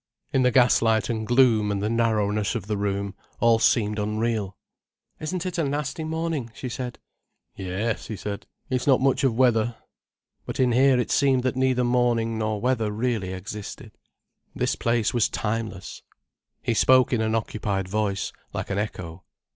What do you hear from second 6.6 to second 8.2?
said. "Yes," he